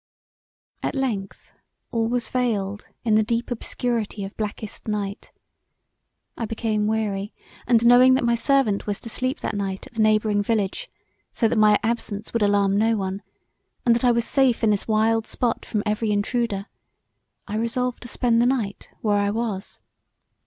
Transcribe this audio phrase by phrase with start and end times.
[0.81, 1.51] At length
[1.91, 5.31] all was veiled in the deep obscurity of blackest night;
[6.35, 7.35] I became weary
[7.67, 10.89] and knowing that my servant was to sleep that night at the neighbouring village,
[11.31, 13.21] so that my absence would alarm no one;
[13.85, 16.65] and that I was safe in this wild spot from every intruder,
[17.47, 19.79] I resolved to spend the night where I was.